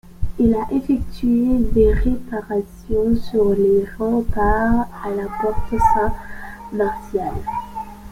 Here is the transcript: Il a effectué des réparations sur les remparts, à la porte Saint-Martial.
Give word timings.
Il 0.39 0.55
a 0.55 0.67
effectué 0.71 1.59
des 1.75 1.93
réparations 1.93 3.15
sur 3.17 3.53
les 3.53 3.85
remparts, 3.99 4.87
à 5.05 5.11
la 5.11 5.27
porte 5.43 5.75
Saint-Martial. 5.93 7.33